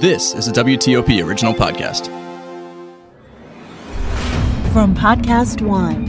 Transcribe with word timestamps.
This 0.00 0.32
is 0.32 0.46
a 0.46 0.52
WTOP 0.52 1.26
original 1.26 1.52
podcast. 1.52 2.06
From 4.72 4.94
Podcast 4.94 5.60
One. 5.60 6.06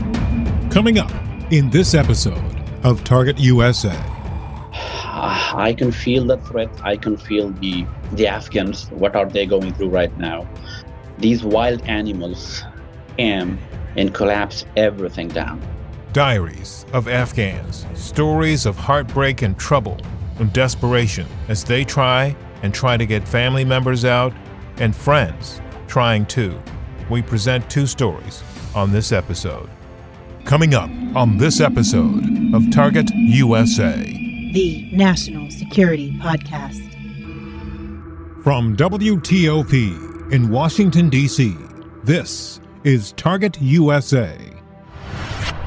Coming 0.70 0.98
up 0.98 1.10
in 1.50 1.70
this 1.70 1.92
episode 1.92 2.56
of 2.84 3.02
Target 3.02 3.40
USA. 3.40 3.98
Ah, 4.72 5.56
I 5.56 5.74
can 5.74 5.90
feel 5.90 6.24
the 6.24 6.36
threat. 6.36 6.70
I 6.84 6.96
can 6.96 7.16
feel 7.16 7.50
the 7.50 7.84
the 8.12 8.28
Afghans. 8.28 8.88
What 8.92 9.16
are 9.16 9.28
they 9.28 9.44
going 9.44 9.74
through 9.74 9.88
right 9.88 10.16
now? 10.18 10.48
These 11.18 11.42
wild 11.42 11.82
animals 11.88 12.62
came 13.18 13.58
and 13.96 14.14
collapse 14.14 14.66
everything 14.76 15.26
down. 15.26 15.60
Diaries 16.12 16.86
of 16.92 17.08
Afghans, 17.08 17.86
stories 17.94 18.66
of 18.66 18.76
heartbreak 18.76 19.42
and 19.42 19.58
trouble 19.58 19.98
and 20.38 20.52
desperation 20.52 21.26
as 21.48 21.64
they 21.64 21.82
try 21.84 22.36
and 22.62 22.74
trying 22.74 22.98
to 22.98 23.06
get 23.06 23.26
family 23.26 23.64
members 23.64 24.04
out 24.04 24.32
and 24.78 24.94
friends 24.94 25.60
trying 25.86 26.24
too. 26.26 26.60
We 27.08 27.22
present 27.22 27.68
two 27.68 27.86
stories 27.86 28.42
on 28.74 28.92
this 28.92 29.12
episode. 29.12 29.68
Coming 30.44 30.74
up 30.74 30.90
on 31.14 31.36
this 31.36 31.60
episode 31.60 32.54
of 32.54 32.70
Target 32.70 33.10
USA, 33.14 33.94
the 34.52 34.88
National 34.92 35.50
Security 35.50 36.12
Podcast. 36.12 36.86
From 38.42 38.76
WTOP 38.76 40.32
in 40.32 40.48
Washington, 40.50 41.10
D.C., 41.10 41.54
this 42.04 42.60
is 42.84 43.12
Target 43.12 43.60
USA. 43.60 44.38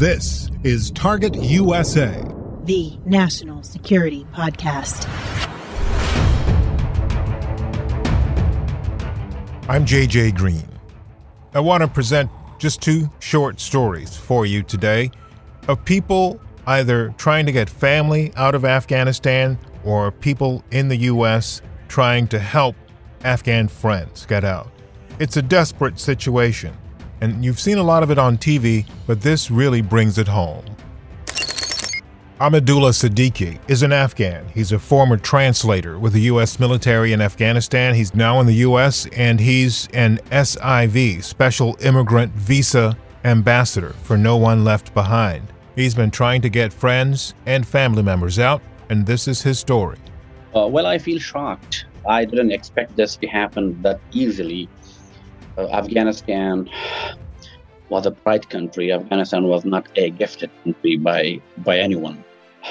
This 0.00 0.48
is 0.64 0.90
Target 0.92 1.36
USA, 1.36 2.24
the 2.64 2.96
National 3.04 3.62
Security 3.62 4.26
Podcast. 4.32 5.06
I'm 9.68 9.84
JJ 9.84 10.36
Green. 10.36 10.66
I 11.52 11.60
want 11.60 11.82
to 11.82 11.86
present 11.86 12.30
just 12.58 12.80
two 12.80 13.10
short 13.18 13.60
stories 13.60 14.16
for 14.16 14.46
you 14.46 14.62
today 14.62 15.10
of 15.68 15.84
people 15.84 16.40
either 16.66 17.14
trying 17.18 17.44
to 17.44 17.52
get 17.52 17.68
family 17.68 18.32
out 18.36 18.54
of 18.54 18.64
Afghanistan 18.64 19.58
or 19.84 20.10
people 20.10 20.64
in 20.70 20.88
the 20.88 20.96
U.S. 20.96 21.60
trying 21.88 22.26
to 22.28 22.38
help 22.38 22.74
Afghan 23.22 23.68
friends 23.68 24.24
get 24.24 24.44
out. 24.44 24.70
It's 25.18 25.36
a 25.36 25.42
desperate 25.42 26.00
situation 26.00 26.74
and 27.20 27.44
you've 27.44 27.60
seen 27.60 27.78
a 27.78 27.82
lot 27.82 28.02
of 28.02 28.10
it 28.10 28.18
on 28.18 28.38
TV, 28.38 28.86
but 29.06 29.20
this 29.20 29.50
really 29.50 29.82
brings 29.82 30.18
it 30.18 30.28
home. 30.28 30.64
Ahmadullah 32.40 32.94
Siddiqui 32.94 33.58
is 33.68 33.82
an 33.82 33.92
Afghan. 33.92 34.48
He's 34.54 34.72
a 34.72 34.78
former 34.78 35.18
translator 35.18 35.98
with 35.98 36.14
the 36.14 36.22
U.S. 36.22 36.58
military 36.58 37.12
in 37.12 37.20
Afghanistan. 37.20 37.94
He's 37.94 38.14
now 38.14 38.40
in 38.40 38.46
the 38.46 38.54
U.S., 38.54 39.06
and 39.14 39.38
he's 39.38 39.88
an 39.92 40.20
SIV, 40.30 41.22
Special 41.22 41.76
Immigrant 41.80 42.32
Visa 42.32 42.96
Ambassador 43.24 43.90
for 44.04 44.16
No 44.16 44.38
One 44.38 44.64
Left 44.64 44.94
Behind. 44.94 45.52
He's 45.76 45.94
been 45.94 46.10
trying 46.10 46.40
to 46.40 46.48
get 46.48 46.72
friends 46.72 47.34
and 47.44 47.66
family 47.68 48.02
members 48.02 48.38
out, 48.38 48.62
and 48.88 49.04
this 49.04 49.28
is 49.28 49.42
his 49.42 49.58
story. 49.58 49.98
Uh, 50.56 50.66
well, 50.66 50.86
I 50.86 50.96
feel 50.96 51.18
shocked. 51.18 51.84
I 52.08 52.24
didn't 52.24 52.52
expect 52.52 52.96
this 52.96 53.16
to 53.16 53.26
happen 53.26 53.80
that 53.82 54.00
easily 54.12 54.66
Uh, 55.60 55.68
Afghanistan 55.72 56.70
was 57.90 58.06
a 58.06 58.10
bright 58.10 58.48
country. 58.48 58.92
Afghanistan 58.92 59.44
was 59.44 59.64
not 59.64 59.86
a 59.96 60.08
gifted 60.10 60.50
country 60.64 60.96
by 60.96 61.22
by 61.58 61.78
anyone. 61.78 62.24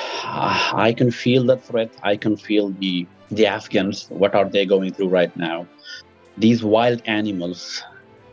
I 0.88 0.95
can 0.97 1.11
feel 1.11 1.44
the 1.45 1.57
threat. 1.57 1.91
I 2.01 2.16
can 2.17 2.35
feel 2.35 2.69
the 2.83 3.05
the 3.29 3.45
Afghans. 3.45 4.07
What 4.09 4.33
are 4.33 4.49
they 4.49 4.66
going 4.66 4.91
through 4.94 5.09
right 5.09 5.35
now? 5.38 5.67
These 6.38 6.63
wild 6.63 7.01
animals 7.05 7.83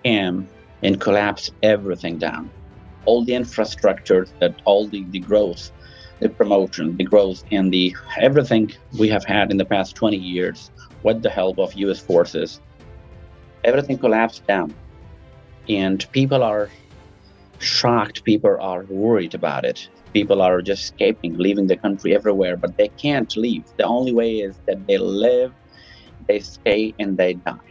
came 0.04 0.48
and 0.82 1.00
collapsed 1.00 1.50
everything 1.62 2.16
down. 2.16 2.50
All 3.04 3.24
the 3.24 3.34
infrastructure, 3.34 4.26
that 4.40 4.54
all 4.64 4.86
the, 4.88 5.04
the 5.10 5.20
growth, 5.20 5.70
the 6.20 6.28
promotion, 6.28 6.96
the 6.96 7.04
growth, 7.04 7.44
and 7.50 7.72
the 7.72 7.94
everything 8.18 8.72
we 8.98 9.08
have 9.08 9.24
had 9.24 9.50
in 9.50 9.58
the 9.58 9.68
past 9.74 9.96
20 9.96 10.16
years 10.16 10.70
with 11.02 11.22
the 11.22 11.30
help 11.30 11.58
of 11.58 11.74
U.S. 11.74 12.00
forces 12.00 12.60
everything 13.66 13.98
collapsed 13.98 14.46
down. 14.46 14.72
And 15.68 16.06
people 16.12 16.42
are 16.42 16.70
shocked. 17.58 18.24
People 18.24 18.56
are 18.60 18.84
worried 18.84 19.34
about 19.34 19.64
it. 19.64 19.88
People 20.12 20.40
are 20.40 20.62
just 20.62 20.84
escaping 20.84 21.36
leaving 21.36 21.66
the 21.66 21.76
country 21.76 22.14
everywhere 22.14 22.56
but 22.56 22.76
they 22.78 22.88
can't 22.88 23.36
leave. 23.36 23.64
The 23.76 23.84
only 23.84 24.12
way 24.14 24.36
is 24.36 24.56
that 24.66 24.86
they 24.86 24.98
live 24.98 25.52
they 26.28 26.40
stay 26.40 26.94
and 26.98 27.16
they 27.18 27.34
die. 27.34 27.70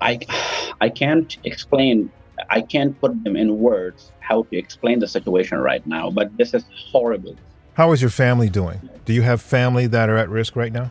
I 0.00 0.20
i 0.80 0.88
can't 0.88 1.36
explain 1.44 2.10
i 2.50 2.60
can't 2.60 2.98
put 3.00 3.12
them 3.24 3.34
in 3.36 3.58
words 3.58 4.12
how 4.20 4.44
to 4.44 4.56
explain 4.56 5.00
the 5.00 5.08
situation 5.08 5.58
right 5.58 5.84
now 5.86 6.10
but 6.10 6.36
this 6.38 6.54
is 6.54 6.64
horrible. 6.90 7.36
How 7.74 7.92
is 7.92 8.00
your 8.00 8.10
family 8.10 8.48
doing? 8.48 8.88
Do 9.04 9.12
you 9.12 9.22
have 9.22 9.40
family 9.40 9.86
that 9.86 10.08
are 10.08 10.16
at 10.16 10.28
risk 10.28 10.56
right 10.56 10.72
now? 10.72 10.90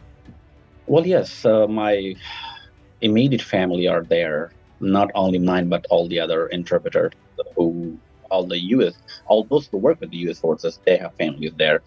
Well 0.86 1.08
yes 1.08 1.46
uh, 1.46 1.68
my 1.68 2.16
immediate 3.02 3.42
family 3.42 3.88
are 3.88 4.04
there, 4.04 4.52
not 4.80 5.12
only 5.16 5.40
mine, 5.40 5.70
but 5.70 5.86
all 5.90 6.08
the 6.08 6.20
other 6.20 6.48
interpreters 6.48 7.14
who, 7.56 7.98
all 8.30 8.46
the 8.46 8.60
U.S., 8.76 8.94
all 9.26 9.44
those 9.44 9.68
who 9.68 9.78
work 9.78 10.00
with 10.00 10.12
the 10.12 10.18
U.S. 10.18 10.40
forces, 10.40 10.80
they 10.86 10.98
have 10.98 11.14
families 11.16 11.54
there. 11.58 11.82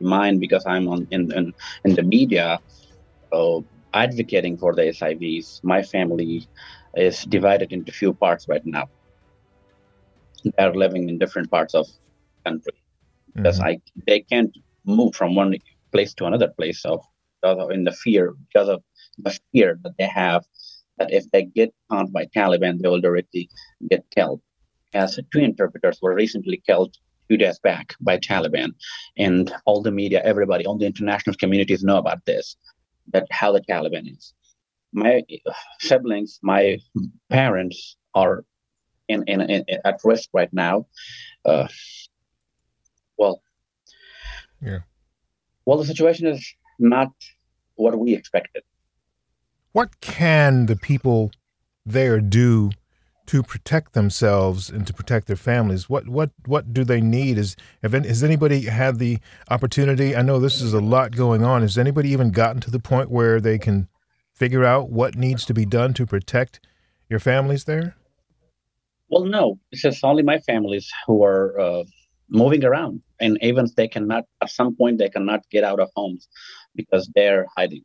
Mine, 0.00 0.38
because 0.38 0.64
I'm 0.66 0.88
on 0.88 1.06
in 1.10 1.32
in, 1.32 1.54
in 1.84 1.94
the 1.94 2.02
media, 2.02 2.58
uh, 3.32 3.60
advocating 3.94 4.58
for 4.58 4.74
the 4.74 4.82
SIVs. 4.82 5.64
My 5.64 5.82
family 5.82 6.46
is 6.94 7.24
divided 7.24 7.72
into 7.72 7.92
few 7.92 8.12
parts 8.12 8.46
right 8.48 8.64
now. 8.64 8.88
They 10.44 10.64
are 10.64 10.74
living 10.74 11.08
in 11.08 11.18
different 11.18 11.50
parts 11.50 11.74
of 11.74 11.86
country 12.44 12.74
because 13.34 13.58
mm-hmm. 13.58 13.68
I 13.68 13.80
they 14.06 14.20
can't 14.20 14.56
move 14.84 15.14
from 15.14 15.34
one 15.34 15.56
place 15.92 16.14
to 16.14 16.26
another 16.26 16.48
place 16.48 16.84
of 17.42 17.70
in 17.70 17.84
the 17.84 17.92
fear 17.92 18.34
because 18.46 18.68
of 18.68 18.82
the 19.18 19.38
fear 19.52 19.78
that 19.82 19.94
they 19.98 20.06
have 20.06 20.44
that 20.98 21.12
if 21.12 21.30
they 21.30 21.44
get 21.44 21.74
caught 21.90 22.12
by 22.12 22.26
Taliban, 22.26 22.80
they 22.80 22.88
will 22.88 23.00
directly 23.00 23.48
get 23.90 24.04
killed. 24.14 24.40
As 24.94 25.18
two 25.32 25.40
interpreters 25.40 25.98
were 26.00 26.14
recently 26.14 26.62
killed 26.66 26.96
two 27.28 27.36
days 27.36 27.58
back 27.58 27.94
by 28.00 28.18
Taliban, 28.18 28.72
and 29.18 29.52
all 29.66 29.82
the 29.82 29.90
media, 29.90 30.22
everybody, 30.24 30.64
all 30.64 30.78
the 30.78 30.86
international 30.86 31.36
communities 31.36 31.82
know 31.82 31.98
about 31.98 32.24
this, 32.24 32.56
that 33.12 33.26
how 33.30 33.52
the 33.52 33.60
Taliban 33.60 34.10
is. 34.10 34.32
My 34.92 35.22
siblings, 35.80 36.38
my 36.42 36.78
parents 37.28 37.96
are 38.14 38.44
in, 39.08 39.24
in, 39.26 39.40
in 39.42 39.64
at 39.84 40.00
risk 40.04 40.30
right 40.32 40.52
now. 40.52 40.86
Uh, 41.44 41.68
well, 43.18 43.42
yeah. 44.62 44.78
Well, 45.66 45.78
the 45.78 45.84
situation 45.84 46.26
is 46.28 46.54
not 46.78 47.12
what 47.74 47.98
we 47.98 48.14
expected 48.14 48.62
what 49.76 50.00
can 50.00 50.64
the 50.64 50.76
people 50.76 51.30
there 51.84 52.18
do 52.18 52.70
to 53.26 53.42
protect 53.42 53.92
themselves 53.92 54.70
and 54.70 54.86
to 54.86 54.94
protect 54.94 55.26
their 55.26 55.36
families? 55.36 55.86
What 55.86 56.08
what 56.08 56.30
what 56.46 56.72
do 56.72 56.82
they 56.82 57.02
need? 57.02 57.36
Is 57.36 57.56
have 57.82 57.92
has 57.92 58.24
anybody 58.24 58.62
had 58.62 58.98
the 58.98 59.18
opportunity? 59.50 60.16
I 60.16 60.22
know 60.22 60.40
this 60.40 60.62
is 60.62 60.72
a 60.72 60.80
lot 60.80 61.14
going 61.14 61.44
on. 61.44 61.60
Has 61.60 61.76
anybody 61.76 62.08
even 62.08 62.30
gotten 62.30 62.62
to 62.62 62.70
the 62.70 62.78
point 62.78 63.10
where 63.10 63.38
they 63.38 63.58
can 63.58 63.88
figure 64.32 64.64
out 64.64 64.88
what 64.88 65.14
needs 65.14 65.44
to 65.44 65.52
be 65.52 65.66
done 65.66 65.92
to 65.92 66.06
protect 66.06 66.58
your 67.10 67.20
families 67.20 67.64
there? 67.64 67.96
Well, 69.10 69.26
no. 69.26 69.58
It's 69.72 69.82
just 69.82 70.02
only 70.02 70.22
my 70.22 70.38
families 70.38 70.90
who 71.06 71.22
are 71.22 71.60
uh, 71.60 71.84
moving 72.30 72.64
around, 72.64 73.02
and 73.20 73.36
even 73.42 73.68
they 73.76 73.88
cannot. 73.88 74.24
At 74.40 74.48
some 74.48 74.74
point, 74.74 74.96
they 74.96 75.10
cannot 75.10 75.42
get 75.50 75.64
out 75.64 75.80
of 75.80 75.90
homes 75.94 76.28
because 76.76 77.10
they're 77.14 77.46
hiding 77.56 77.84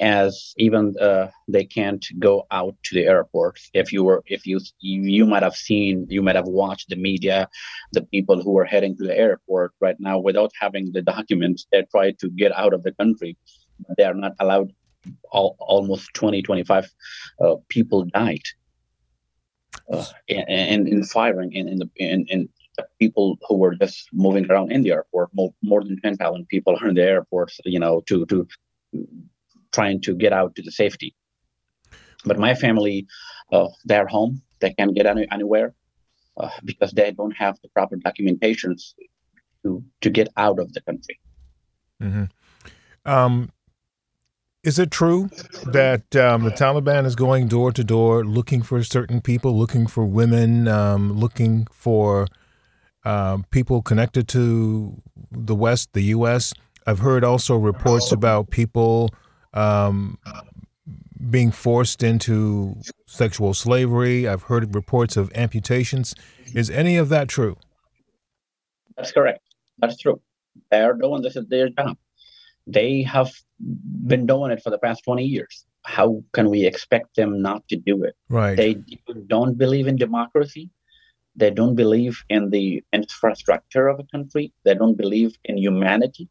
as 0.00 0.54
even 0.56 0.94
uh, 1.00 1.28
they 1.48 1.64
can't 1.64 2.06
go 2.18 2.46
out 2.50 2.74
to 2.84 2.94
the 2.94 3.06
airport. 3.06 3.58
If 3.74 3.92
you 3.92 4.04
were, 4.04 4.22
if 4.26 4.46
you 4.46 4.60
you 4.80 5.26
might 5.26 5.42
have 5.42 5.56
seen, 5.56 6.06
you 6.08 6.22
might 6.22 6.36
have 6.36 6.46
watched 6.46 6.88
the 6.88 6.96
media, 6.96 7.48
the 7.92 8.02
people 8.02 8.42
who 8.42 8.56
are 8.58 8.64
heading 8.64 8.96
to 8.96 9.04
the 9.04 9.16
airport 9.16 9.72
right 9.80 9.96
now 9.98 10.18
without 10.18 10.52
having 10.60 10.92
the 10.92 11.02
documents, 11.02 11.66
they 11.72 11.82
try 11.90 12.12
to 12.12 12.30
get 12.30 12.56
out 12.56 12.72
of 12.72 12.82
the 12.82 12.92
country. 12.92 13.36
They 13.96 14.04
are 14.04 14.14
not 14.14 14.32
allowed 14.40 14.72
all, 15.30 15.56
almost 15.60 16.12
20, 16.14 16.42
25 16.42 16.90
uh, 17.40 17.56
people 17.68 18.04
died 18.04 18.42
uh, 19.92 20.04
in, 20.26 20.86
in 20.86 21.04
firing 21.04 21.52
in, 21.52 21.68
in, 21.68 21.78
the, 21.78 21.90
in, 21.96 22.26
in 22.28 22.48
people 22.98 23.38
who 23.46 23.56
were 23.56 23.74
just 23.74 24.08
moving 24.12 24.50
around 24.50 24.72
in 24.72 24.82
the 24.82 24.92
airport. 24.92 25.30
More, 25.34 25.52
more 25.62 25.82
than 25.82 26.00
10,000 26.00 26.48
people 26.48 26.76
are 26.80 26.88
in 26.88 26.94
the 26.94 27.02
airports, 27.02 27.58
you 27.64 27.78
know, 27.78 28.02
to, 28.06 28.26
to 28.26 28.46
trying 29.72 30.00
to 30.02 30.14
get 30.14 30.32
out 30.32 30.54
to 30.56 30.62
the 30.62 30.70
safety. 30.70 31.14
But 32.24 32.38
my 32.38 32.54
family, 32.54 33.06
uh, 33.52 33.68
they're 33.84 34.06
home. 34.06 34.42
They 34.60 34.72
can't 34.72 34.94
get 34.94 35.06
any, 35.06 35.26
anywhere 35.30 35.74
uh, 36.36 36.50
because 36.64 36.92
they 36.92 37.12
don't 37.12 37.32
have 37.32 37.58
the 37.62 37.68
proper 37.68 37.96
documentations 37.96 38.94
to, 39.62 39.82
to 40.00 40.10
get 40.10 40.28
out 40.36 40.58
of 40.58 40.72
the 40.72 40.80
country. 40.80 41.20
Mm-hmm. 42.02 42.24
Um, 43.04 43.52
is 44.64 44.78
it 44.78 44.90
true 44.90 45.30
that 45.64 46.14
um, 46.16 46.44
the 46.44 46.50
Taliban 46.50 47.06
is 47.06 47.14
going 47.14 47.48
door 47.48 47.72
to 47.72 47.84
door 47.84 48.24
looking 48.24 48.62
for 48.62 48.82
certain 48.82 49.20
people, 49.20 49.56
looking 49.56 49.86
for 49.86 50.04
women, 50.04 50.66
um, 50.68 51.12
looking 51.12 51.66
for 51.70 52.26
uh, 53.08 53.38
people 53.50 53.80
connected 53.80 54.28
to 54.28 55.00
the 55.32 55.54
West, 55.54 55.94
the 55.94 56.02
U.S.? 56.16 56.52
I've 56.86 56.98
heard 56.98 57.24
also 57.24 57.56
reports 57.56 58.12
about 58.12 58.50
people 58.50 59.08
um, 59.54 60.18
being 61.30 61.50
forced 61.50 62.02
into 62.02 62.76
sexual 63.06 63.54
slavery. 63.54 64.28
I've 64.28 64.42
heard 64.42 64.74
reports 64.74 65.16
of 65.16 65.32
amputations. 65.34 66.14
Is 66.54 66.68
any 66.68 66.98
of 66.98 67.08
that 67.08 67.28
true? 67.28 67.56
That's 68.94 69.12
correct. 69.12 69.40
That's 69.78 69.96
true. 69.96 70.20
They're 70.70 70.92
doing 70.92 71.22
this 71.22 71.36
is 71.36 71.46
their 71.46 71.70
job. 71.70 71.96
They 72.66 73.02
have 73.04 73.32
been 74.06 74.26
doing 74.26 74.50
it 74.50 74.62
for 74.62 74.68
the 74.68 74.78
past 74.78 75.04
20 75.04 75.24
years. 75.24 75.64
How 75.82 76.22
can 76.34 76.50
we 76.50 76.66
expect 76.66 77.16
them 77.16 77.40
not 77.40 77.66
to 77.68 77.76
do 77.76 78.04
it? 78.04 78.14
Right. 78.28 78.54
They 78.54 78.76
don't 79.28 79.56
believe 79.56 79.86
in 79.86 79.96
democracy. 79.96 80.70
They 81.38 81.50
don't 81.50 81.76
believe 81.76 82.14
in 82.28 82.50
the 82.50 82.82
infrastructure 82.92 83.88
of 83.88 84.00
a 84.00 84.06
country. 84.14 84.52
They 84.64 84.74
don't 84.74 84.96
believe 84.96 85.32
in 85.44 85.56
humanity. 85.56 86.28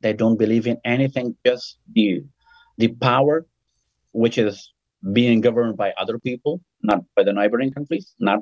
They 0.00 0.12
don't 0.12 0.38
believe 0.38 0.66
in 0.66 0.78
anything, 0.84 1.36
just 1.46 1.78
the 1.94 2.24
the 2.78 2.88
power, 2.88 3.46
which 4.12 4.38
is 4.38 4.72
being 5.12 5.40
governed 5.40 5.76
by 5.76 5.92
other 6.02 6.18
people, 6.18 6.60
not 6.82 7.00
by 7.16 7.22
the 7.24 7.32
neighboring 7.32 7.72
countries, 7.72 8.14
not 8.18 8.40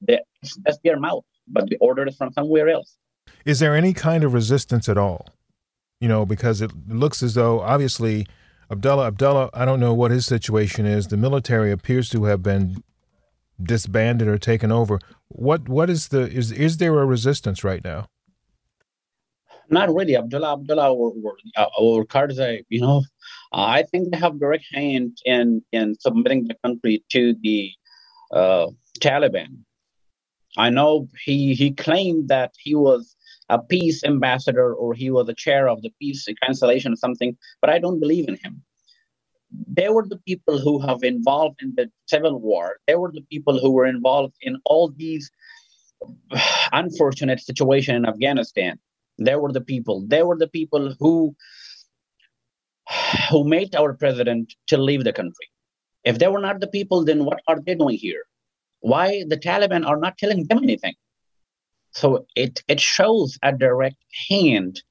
that's 0.00 0.78
their 0.84 0.98
mouth, 0.98 1.24
but 1.46 1.68
the 1.68 1.76
order 1.88 2.04
is 2.06 2.16
from 2.16 2.32
somewhere 2.32 2.68
else. 2.68 2.96
Is 3.44 3.58
there 3.58 3.74
any 3.74 3.92
kind 3.92 4.22
of 4.24 4.32
resistance 4.32 4.88
at 4.88 4.96
all? 4.96 5.26
you 6.00 6.08
know, 6.08 6.24
because 6.24 6.60
it 6.60 6.70
looks 6.88 7.22
as 7.22 7.34
though 7.34 7.60
obviously 7.60 8.26
Abdullah 8.70 9.06
Abdullah, 9.06 9.50
I 9.54 9.64
don't 9.64 9.80
know 9.80 9.94
what 9.94 10.10
his 10.10 10.26
situation 10.26 10.86
is. 10.86 11.08
The 11.08 11.16
military 11.16 11.70
appears 11.70 12.08
to 12.10 12.24
have 12.24 12.42
been 12.42 12.82
disbanded 13.62 14.28
or 14.28 14.38
taken 14.38 14.72
over. 14.72 14.98
What 15.28 15.68
what 15.68 15.90
is 15.90 16.08
the 16.08 16.22
is 16.30 16.52
is 16.52 16.76
there 16.78 16.98
a 16.98 17.06
resistance 17.06 17.64
right 17.64 17.84
now? 17.84 18.08
Not 19.70 19.94
really, 19.94 20.16
Abdullah 20.16 20.54
Abdullah 20.54 20.92
or 20.92 21.12
or, 21.22 21.36
uh, 21.56 21.66
or 21.78 22.04
Karzai. 22.04 22.64
You 22.68 22.80
know, 22.80 23.02
I 23.52 23.82
think 23.82 24.10
they 24.10 24.18
have 24.18 24.40
direct 24.40 24.64
hand 24.72 25.18
in 25.24 25.62
in 25.72 25.94
submitting 25.98 26.48
the 26.48 26.56
country 26.64 27.04
to 27.10 27.34
the 27.42 27.72
uh, 28.32 28.66
Taliban. 29.00 29.58
I 30.56 30.70
know 30.70 31.08
he 31.24 31.54
he 31.54 31.72
claimed 31.72 32.28
that 32.28 32.52
he 32.58 32.74
was 32.74 33.14
a 33.50 33.58
peace 33.58 34.04
ambassador 34.04 34.74
or 34.74 34.94
he 34.94 35.10
was 35.10 35.26
the 35.26 35.34
chair 35.34 35.68
of 35.68 35.82
the 35.82 35.90
peace 36.00 36.26
cancellation 36.42 36.92
or 36.92 36.96
something, 36.96 37.36
but 37.60 37.70
I 37.70 37.78
don't 37.78 38.00
believe 38.00 38.28
in 38.28 38.36
him. 38.36 38.62
They 39.50 39.88
were 39.88 40.06
the 40.06 40.18
people 40.18 40.58
who 40.58 40.78
have 40.80 41.02
involved 41.02 41.62
in 41.62 41.74
the 41.76 41.90
civil 42.06 42.38
war. 42.38 42.76
They 42.86 42.96
were 42.96 43.12
the 43.12 43.26
people 43.30 43.58
who 43.58 43.70
were 43.72 43.86
involved 43.86 44.34
in 44.42 44.60
all 44.64 44.90
these 44.90 45.30
unfortunate 46.72 47.40
situation 47.40 47.96
in 47.96 48.06
Afghanistan. 48.06 48.78
They 49.18 49.36
were 49.36 49.52
the 49.52 49.60
people. 49.60 50.04
They 50.06 50.22
were 50.22 50.36
the 50.36 50.48
people 50.48 50.94
who 51.00 51.34
who 53.30 53.44
made 53.44 53.74
our 53.74 53.94
president 53.94 54.54
to 54.68 54.76
leave 54.76 55.04
the 55.04 55.12
country. 55.12 55.48
If 56.04 56.18
they 56.18 56.28
were 56.28 56.40
not 56.40 56.60
the 56.60 56.68
people, 56.68 57.04
then 57.04 57.24
what 57.24 57.40
are 57.48 57.60
they 57.60 57.74
doing 57.74 57.96
here? 57.96 58.24
Why 58.80 59.24
the 59.26 59.36
Taliban 59.36 59.86
are 59.86 59.96
not 59.96 60.16
telling 60.18 60.46
them 60.46 60.62
anything? 60.62 60.94
So 61.90 62.26
it, 62.36 62.62
it 62.68 62.80
shows 62.80 63.38
a 63.42 63.52
direct 63.52 63.96
hand 64.28 64.82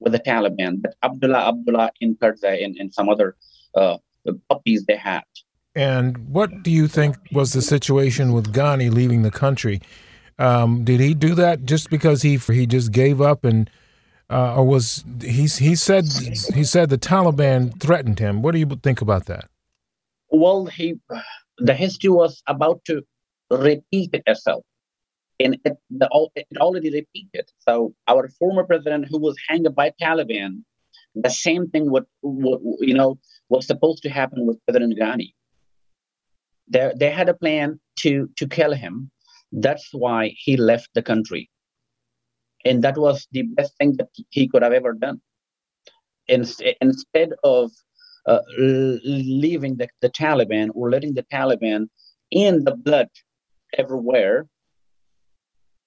with 0.00 0.12
the 0.12 0.18
Taliban 0.20 0.82
that 0.82 0.94
Abdullah 1.02 1.48
Abdullah 1.48 1.90
in 2.00 2.16
Karzai 2.16 2.64
and, 2.64 2.76
and 2.78 2.92
some 2.92 3.08
other 3.08 3.36
uh, 3.74 3.98
the 4.24 4.40
puppies 4.48 4.84
they 4.86 4.96
had. 4.96 5.24
And 5.74 6.28
what 6.28 6.62
do 6.62 6.70
you 6.70 6.88
think 6.88 7.16
was 7.32 7.52
the 7.52 7.62
situation 7.62 8.32
with 8.32 8.52
Ghani 8.52 8.92
leaving 8.92 9.22
the 9.22 9.30
country? 9.30 9.80
Um, 10.38 10.84
did 10.84 11.00
he 11.00 11.14
do 11.14 11.34
that 11.34 11.64
just 11.64 11.90
because 11.90 12.22
he 12.22 12.36
he 12.36 12.66
just 12.66 12.92
gave 12.92 13.20
up 13.20 13.44
and 13.44 13.70
uh, 14.30 14.56
or 14.56 14.64
was 14.64 15.04
he 15.20 15.46
he 15.46 15.74
said 15.74 16.04
he 16.54 16.64
said 16.64 16.90
the 16.90 16.98
Taliban 16.98 17.78
threatened 17.80 18.18
him? 18.18 18.42
What 18.42 18.52
do 18.52 18.58
you 18.58 18.66
think 18.82 19.00
about 19.00 19.26
that? 19.26 19.48
Well, 20.30 20.66
he 20.66 20.98
the 21.58 21.74
history 21.74 22.10
was 22.10 22.42
about 22.46 22.84
to 22.86 23.02
repeat 23.50 24.10
itself 24.12 24.64
and 25.40 25.58
it, 25.64 25.76
the, 25.90 26.28
it 26.34 26.46
already 26.58 26.90
repeated. 26.90 27.50
So 27.60 27.94
our 28.06 28.28
former 28.38 28.64
president, 28.64 29.06
who 29.08 29.18
was 29.18 29.36
hanged 29.48 29.74
by 29.74 29.92
Taliban, 30.00 30.62
the 31.14 31.30
same 31.30 31.68
thing 31.68 31.90
would, 31.90 32.06
what 32.20 32.60
you 32.80 32.94
know 32.94 33.18
was 33.48 33.66
supposed 33.66 34.02
to 34.02 34.10
happen 34.10 34.46
with 34.46 34.58
President 34.66 34.98
Ghani. 34.98 35.34
They, 36.68 36.92
they 36.96 37.10
had 37.10 37.28
a 37.28 37.34
plan 37.34 37.80
to 38.00 38.28
to 38.36 38.46
kill 38.46 38.74
him. 38.74 39.10
That's 39.52 39.88
why 39.92 40.34
he 40.36 40.56
left 40.56 40.90
the 40.94 41.02
country, 41.02 41.50
and 42.64 42.84
that 42.84 42.98
was 42.98 43.26
the 43.32 43.42
best 43.42 43.76
thing 43.78 43.96
that 43.96 44.08
he 44.30 44.48
could 44.48 44.62
have 44.62 44.74
ever 44.74 44.92
done. 44.92 45.20
In, 46.26 46.44
instead 46.82 47.30
of 47.42 47.70
uh, 48.26 48.40
leaving 48.58 49.76
the, 49.76 49.88
the 50.02 50.10
Taliban 50.10 50.68
or 50.74 50.90
letting 50.90 51.14
the 51.14 51.22
Taliban 51.22 51.88
in 52.30 52.64
the 52.64 52.74
blood 52.76 53.08
everywhere, 53.78 54.46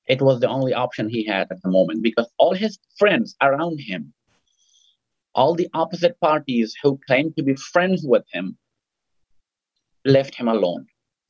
it 0.07 0.21
was 0.21 0.39
the 0.39 0.49
only 0.49 0.73
option 0.73 1.07
he 1.07 1.23
had 1.23 1.47
at 1.51 1.61
the 1.61 1.69
moment 1.69 2.01
because 2.01 2.29
all 2.37 2.53
his 2.53 2.79
friends 2.97 3.35
around 3.41 3.79
him, 3.79 4.13
all 5.33 5.55
the 5.55 5.69
opposite 5.73 6.19
parties 6.19 6.75
who 6.81 6.99
claimed 7.07 7.35
to 7.37 7.43
be 7.43 7.55
friends 7.55 8.03
with 8.05 8.23
him, 8.33 8.57
left 10.05 10.35
him 10.35 10.47
alone. 10.47 10.85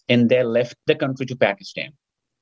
And 0.10 0.30
they 0.30 0.44
left 0.44 0.76
the 0.88 0.96
country 0.96 1.26
to 1.28 1.36
Pakistan. 1.36 1.92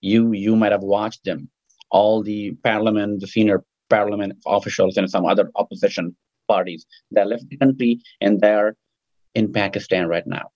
You 0.01 0.31
you 0.31 0.55
might 0.55 0.71
have 0.71 0.83
watched 0.83 1.23
them. 1.25 1.49
All 1.91 2.23
the 2.23 2.51
parliament, 2.63 3.19
the 3.19 3.27
senior 3.27 3.63
parliament 3.89 4.33
officials 4.45 4.97
and 4.97 5.09
some 5.09 5.25
other 5.25 5.51
opposition 5.55 6.15
parties 6.47 6.85
they 7.11 7.23
left 7.23 7.47
the 7.49 7.57
country 7.57 7.99
and 8.21 8.41
they're 8.41 8.75
in 9.35 9.51
Pakistan 9.51 10.07
right 10.07 10.27
now. 10.27 10.49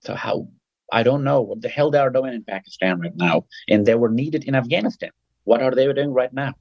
So 0.00 0.14
how 0.14 0.48
I 0.92 1.02
don't 1.02 1.24
know 1.24 1.40
what 1.42 1.60
the 1.62 1.68
hell 1.68 1.90
they 1.90 1.98
are 1.98 2.10
doing 2.10 2.34
in 2.34 2.44
Pakistan 2.44 3.00
right 3.00 3.16
now. 3.16 3.44
And 3.68 3.86
they 3.86 3.94
were 3.94 4.08
needed 4.08 4.44
in 4.44 4.54
Afghanistan. 4.54 5.10
What 5.44 5.62
are 5.62 5.74
they 5.74 5.92
doing 5.92 6.12
right 6.12 6.32
now? 6.32 6.54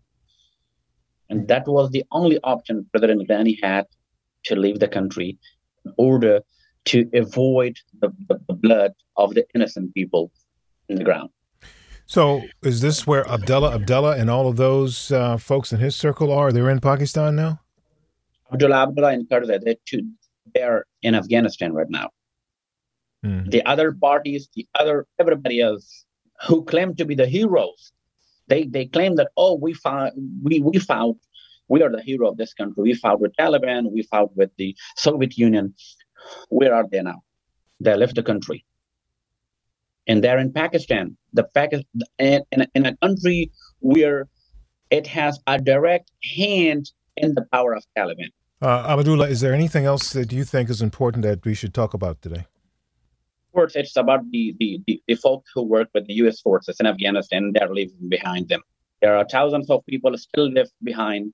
And 1.29 1.47
that 1.47 1.67
was 1.67 1.91
the 1.91 2.03
only 2.11 2.39
option 2.43 2.87
President 2.91 3.27
Ghani 3.27 3.57
had 3.61 3.85
to 4.45 4.55
leave 4.55 4.79
the 4.79 4.87
country 4.87 5.37
in 5.85 5.93
order 5.97 6.41
to 6.85 7.09
avoid 7.13 7.77
the, 8.01 8.09
the, 8.27 8.39
the 8.47 8.53
blood 8.53 8.93
of 9.15 9.35
the 9.35 9.45
innocent 9.53 9.93
people 9.93 10.31
in 10.87 10.95
the 10.95 11.03
ground. 11.03 11.29
So, 12.05 12.41
is 12.63 12.81
this 12.81 13.05
where 13.05 13.27
Abdullah 13.29 13.75
Abdullah 13.75 14.17
and 14.17 14.31
all 14.31 14.47
of 14.47 14.57
those 14.57 15.11
uh, 15.11 15.37
folks 15.37 15.71
in 15.71 15.79
his 15.79 15.95
circle 15.95 16.31
are? 16.31 16.51
They're 16.51 16.71
in 16.71 16.79
Pakistan 16.79 17.35
now. 17.35 17.59
Abdullah 18.51 18.83
Abdullah 18.83 19.13
and 19.13 19.29
Karzai, 19.29 19.61
they're, 19.63 20.01
they're 20.55 20.85
in 21.03 21.13
Afghanistan 21.13 21.73
right 21.73 21.89
now. 21.89 22.09
Mm. 23.23 23.51
The 23.51 23.63
other 23.65 23.91
parties, 23.91 24.49
the 24.55 24.65
other 24.79 25.05
everybody 25.19 25.61
else 25.61 26.05
who 26.47 26.63
claim 26.63 26.95
to 26.95 27.05
be 27.05 27.13
the 27.13 27.27
heroes, 27.27 27.91
they 28.49 28.65
they 28.65 28.85
claim 28.85 29.15
that 29.15 29.29
oh 29.37 29.55
we 29.55 29.73
found 29.73 30.11
we 30.43 30.59
we 30.59 30.79
found 30.79 31.15
we 31.67 31.83
are 31.83 31.91
the 31.91 32.01
hero 32.01 32.27
of 32.27 32.37
this 32.37 32.53
country. 32.53 32.81
We 32.83 32.95
fought 32.95 33.21
with 33.21 33.33
Taliban. 33.39 33.91
We 33.91 34.01
fought 34.03 34.35
with 34.35 34.49
the 34.57 34.75
Soviet 34.97 35.37
Union. 35.37 35.75
Where 36.49 36.73
are 36.73 36.85
they 36.91 37.01
now? 37.01 37.21
They 37.79 37.95
left 37.95 38.15
the 38.15 38.23
country, 38.23 38.65
and 40.07 40.23
they're 40.23 40.39
in 40.39 40.51
Pakistan. 40.51 41.15
The 41.33 41.43
Pakistan 41.43 42.41
in, 42.51 42.67
in 42.75 42.85
a 42.85 42.97
country 42.97 43.51
where 43.79 44.27
it 44.89 45.07
has 45.07 45.39
a 45.47 45.59
direct 45.59 46.11
hand 46.37 46.91
in 47.15 47.35
the 47.35 47.45
power 47.53 47.73
of 47.73 47.83
Taliban. 47.97 48.31
Uh, 48.61 48.85
Abdullah, 48.89 49.29
is 49.29 49.39
there 49.39 49.53
anything 49.53 49.85
else 49.85 50.11
that 50.11 50.33
you 50.33 50.43
think 50.43 50.69
is 50.69 50.81
important 50.81 51.23
that 51.23 51.45
we 51.45 51.53
should 51.53 51.73
talk 51.73 51.93
about 51.93 52.21
today? 52.21 52.45
Course, 53.51 53.75
it's 53.75 53.95
about 53.95 54.29
the, 54.31 54.55
the, 54.59 54.81
the, 54.87 55.01
the 55.07 55.15
folks 55.15 55.51
who 55.53 55.63
work 55.63 55.89
with 55.93 56.07
the 56.07 56.13
U.S. 56.15 56.41
forces 56.41 56.77
in 56.79 56.85
Afghanistan. 56.85 57.51
They're 57.53 57.73
leaving 57.73 58.09
behind 58.09 58.49
them. 58.49 58.61
There 59.01 59.15
are 59.15 59.25
thousands 59.29 59.69
of 59.69 59.85
people 59.85 60.17
still 60.17 60.51
left 60.51 60.73
behind. 60.83 61.33